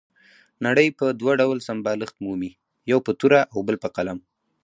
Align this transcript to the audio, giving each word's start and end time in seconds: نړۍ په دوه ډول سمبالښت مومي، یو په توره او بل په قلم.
نړۍ 0.65 0.87
په 0.99 1.05
دوه 1.19 1.33
ډول 1.41 1.57
سمبالښت 1.67 2.15
مومي، 2.23 2.51
یو 2.91 2.99
په 3.05 3.11
توره 3.19 3.41
او 3.53 3.59
بل 3.67 3.75
په 3.83 3.89
قلم. 3.95 4.19